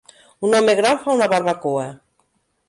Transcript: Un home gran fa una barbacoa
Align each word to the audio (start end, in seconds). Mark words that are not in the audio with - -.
Un 0.47 0.55
home 0.59 0.73
gran 0.79 0.97
fa 1.03 1.13
una 1.17 1.27
barbacoa 1.35 1.85